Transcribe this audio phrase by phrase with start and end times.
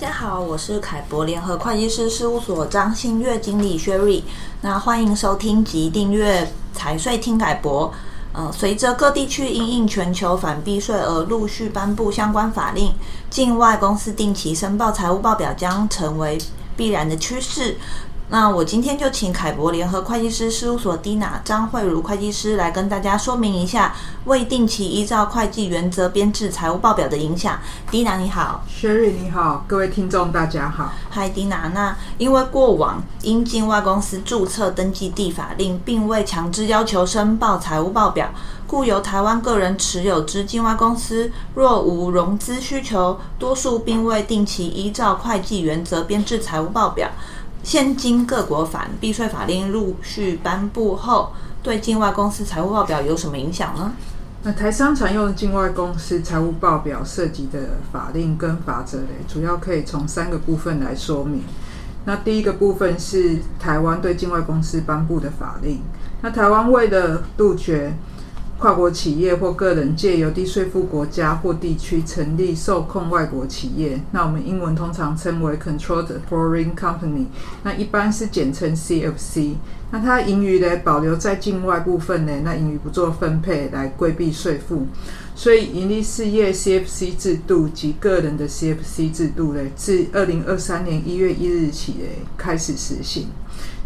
[0.00, 4.22] 大家好，我是凯博联合会计师事务所张新月经理 Sherry。
[4.62, 7.92] 那欢迎收听及订阅财税听凯博。
[8.32, 12.94] 呃，随着各地区因应全球反避税而陆续颁布相关法令，
[13.28, 16.38] 境外公司定期申报财务报表将成为
[16.74, 17.76] 必然的趋势。
[18.32, 23.92] 那我今天就请凯博联合会计师事务所 Dina 张慧茹会计师来跟大家说明一下
[24.26, 27.58] 未定期依照会计原则编制财务报表的影响。
[27.90, 30.92] Dina 你好，Sherry 你好，各位听众大家好。
[31.12, 38.30] Hi Dina，那因为过往因境外公司注册登记地法令并未强制要求申报财务报表，
[38.64, 47.10] 故由台湾个人持有之境外公司若无融资需求，多数并未定期依照会计原则编制财务报表。
[47.62, 51.32] 现今各国反避税法令陆续颁布后，
[51.62, 53.92] 对境外公司财务报表有什么影响呢？
[54.42, 61.42] 那台商常用境外公司财务报表涉及的法令跟法则嘞，主要可以从三个部分来说明。
[62.06, 65.82] 那第一个部分是台湾对境外公司颁布的法令。
[66.22, 67.94] 那台湾为了杜绝
[68.60, 77.24] 跨国企业或个人借由低税负国家或地区成立受控外国企业，那我们英文通常称为 Controlled Foreign Company，
[77.62, 79.54] 那一般是简称 CFC。
[79.90, 84.86] 那它盈余呢，保留在境外部分呢，那盈余不做分配来规避税负。
[85.34, 92.04] 所以盈利事业 CFC 制度及个人的 CFC 制度呢，自二零二三年一月一日起呢
[92.36, 93.28] 开始实行。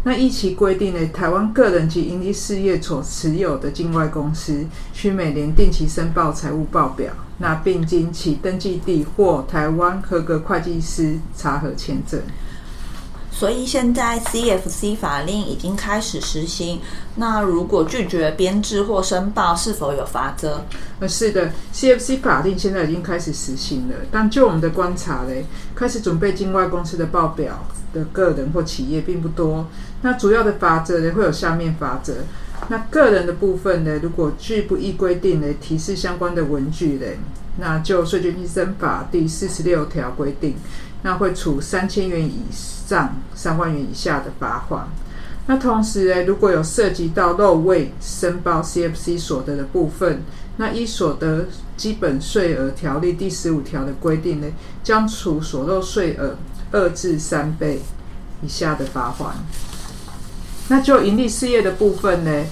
[0.07, 12.21] 那依其规定呢，台湾个人及营利事业所持有的境外公司，需每年定期申报财务报表，那并经其登记地或台湾合格会计师查核签证。
[13.31, 16.79] 所以现在 CFC 法令已经开始实行。
[17.15, 20.61] 那如果拒绝编制或申报，是否有罚则？
[20.99, 23.95] 呃，是的，CFC 法令现在已经开始实行了。
[24.11, 29.67] 但就我们的观察嘞，开始准备境外公司的报表的个人或企业并不多。
[30.03, 32.13] 那主要的法则呢，会有下面法则。
[32.69, 37.17] 那个人的部分呢，如果拒不依规定呢提示相关的文具嘞，
[37.57, 40.55] 那就税捐稽征法第四十六条规定，
[41.03, 44.87] 那会处三千元以上三万元以下的罚款。
[45.47, 50.23] 那同时呢，如果有涉及到漏未申报 CFC 所得的部分，
[50.57, 54.47] 那依所得基本税额条例第十五条的规定呢，
[54.81, 56.37] 将处所漏税额
[56.75, 57.79] 二至三倍
[58.41, 59.33] 以下的罚款。
[60.67, 62.43] 那就盈利事业的部分呢，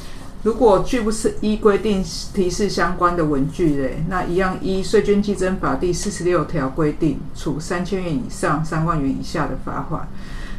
[0.43, 2.01] 如果拒不是依规定
[2.33, 10.07] 提示相关的文具嘞，那一样依税捐稽征法第四十六条规定，处三千元以上三万元以下的罚款。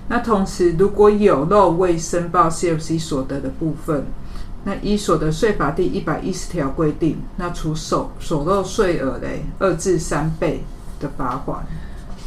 [0.08, 4.04] 那同时，如果有漏未申报 CFC 所得的部分，
[4.64, 10.64] 那依所得税法第一百一十条规定，那处所所漏税额嘞二至三倍
[11.00, 11.64] 的罚款。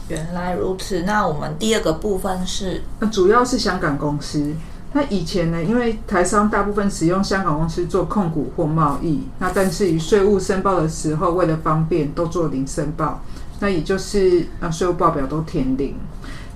[0.10, 4.54] 原来如此，那我们第二个部分是，那主要是香港公司。
[4.94, 13.22] 那以前呢，因为台商大部分使用香港公司做控股或贸易，那但是于税务申报的时候，为了方便都做零申报，
[13.60, 15.94] 那也就是让税务报表都填零。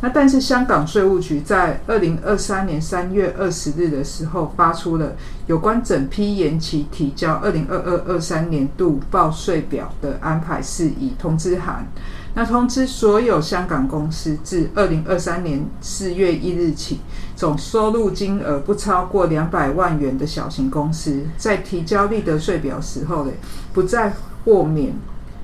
[0.04, 5.14] 那但是香港税务局在二零二三年三月二十日的时候，发出了
[5.46, 11.88] 有关整批延期提交二零二二二三年度报税表的安排事宜通知函。
[12.34, 17.00] 那通知所有香港公司，自二零二三年四月一日起，
[17.36, 23.32] 总收入金额不超过两百万元的小型公司，在提交利得税表时候呢，
[23.72, 24.14] 不再
[24.46, 24.94] 豁免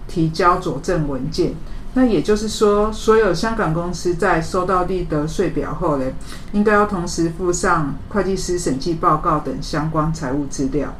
[0.08, 1.52] 提交佐证文件。
[1.98, 6.06] 那也就是说，所有香港公司在收到利得税表后呢，
[6.52, 10.94] 应该要同时附上会计师审计报告等相关财务资料。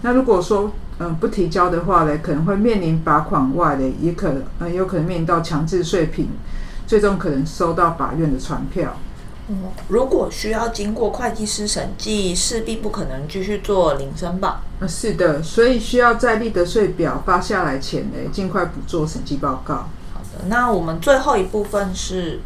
[0.00, 6.28] 那如果说，嗯，不提交的话呢，可能会面临罚款外呢，也可能，嗯，有可能面临到强制税品，
[6.88, 8.96] 最终可能收到法院的传票。
[9.46, 14.60] 嗯，如果需要经过会计师审计，势必不可能继续做零申报。
[14.80, 19.88] 嗯，是的，所以需要在利得税表发下来前呢，尽快补做审计报告。
[20.46, 22.40] 那我们最后一部分是，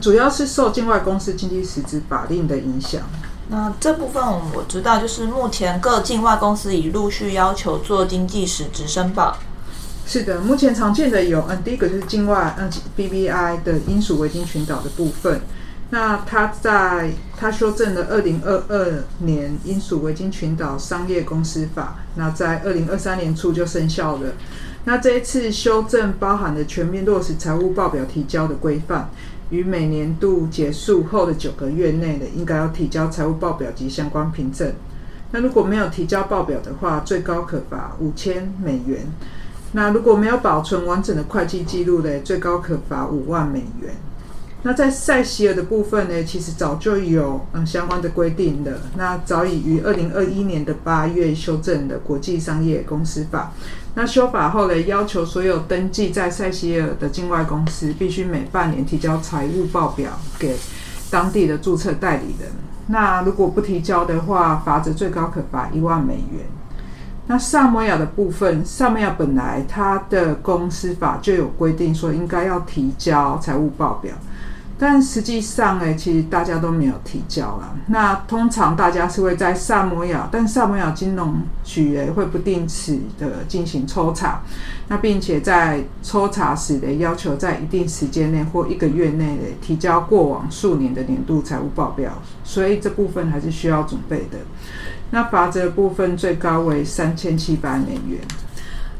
[0.00, 3.02] 主要是受境外公司经济实质法令的影响。
[3.48, 4.22] 那这部分
[4.54, 9.36] 我知道，就是目前各境外公司已陆续要求做经济实质申报。
[10.06, 15.40] 是的，目前常见的有，嗯，第一个就是境外，嗯 BBI 的英属维京群岛的部分。
[15.90, 24.32] 那它在它修正了二零二二年英属维京群岛商业公司法，那在二零二三年初就生效了。
[24.84, 29.10] 那这一次修正包含了全面落实财务报表提交的规范。
[29.50, 34.72] 于每年度结束后的九个月内呢，应该要提交财务报表及相关凭证。
[35.32, 39.06] 那如果没有提交报表的话，最高可罚五千美元。
[39.72, 43.94] 那如果没有保存完整的会计记录呢，最高可罚五万美元。
[44.62, 48.78] 那在塞西尔的部分呢，其实早就有嗯相关的规定的。
[48.96, 53.52] 那早已于二零二一年的八月修正了国际商业公司法。
[53.94, 60.54] 那修法后呢，要求所有登记在塞西尔的境外公司，必须每半年提交财务报表给
[61.10, 62.50] 当地的注册代理人。
[62.88, 66.44] 那如果不提交的话，罚则最高可罚一万美元。
[67.26, 74.12] 那萨摩亚的部分，萨摩亚本来它的公司法就有规定说应该要提交财务报表。
[74.82, 77.68] 但实际上呢，其实大家都没有提交啦。
[77.88, 84.40] 那通常大家是会在萨摩亚，但萨摩亚金融局诶会不定时的进行抽查，
[84.88, 92.10] 那并且在抽查时的，要求在一定时间内或一个月内提交过往数年的年度财务报表，
[92.42, 94.38] 所以这部分还是需要准备的。
[95.10, 98.18] 那罚则部分最高为三千七百美元。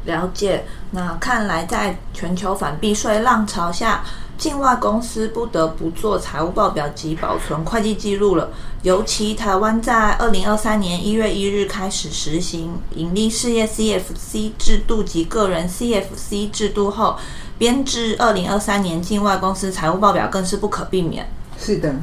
[0.05, 0.63] 了解。
[0.93, 4.01] 那看来在全球反避税浪潮下，
[4.41, 8.49] 境外公司不得不做财务报表及保存会计记录了。
[8.81, 17.17] 尤其台湾在二零二三年一月一日开始实行盈利事业 CFC 制度及个人 CFC 制度后，
[17.59, 21.31] 编制二零二三年境外公司财务报表更是不可避免。
[21.59, 21.93] 是的，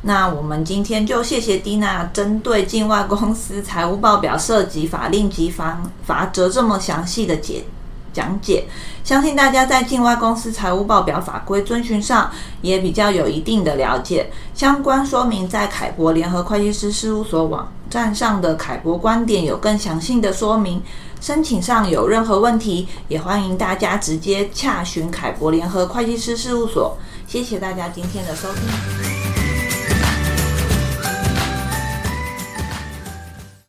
[0.00, 7.64] 那我们今天就谢谢蒂娜针对境外公司财务报表涉及法令及罚罚则这么详细的解
[8.12, 8.64] 讲解，
[9.02, 12.30] 相信大家在境外公司财务报表法规遵循上
[12.60, 14.30] 也比较有一定的了解。
[14.54, 20.82] 相关说明在凯博联合会计师事务所网站上的凯博观点有更详细的说明。
[21.20, 26.98] 申请上有任何问题，也欢迎大家直接洽询凯博联合会计师事务所。
[27.28, 29.11] 谢谢大家今天的收听。